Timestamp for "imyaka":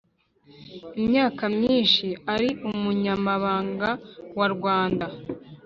0.99-1.43